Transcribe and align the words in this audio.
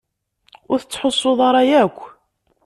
Ur 0.71 0.79
tettḥussuḍ 0.79 1.39
ara 1.47 1.61
yakk. 1.69 1.99